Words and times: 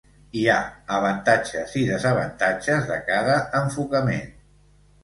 Hi 0.39 0.45
ha 0.51 0.55
avantatges 0.95 1.75
i 1.83 1.83
desavantatges 1.91 2.89
de 2.95 3.01
cada 3.13 3.39
enfocament. 3.63 4.31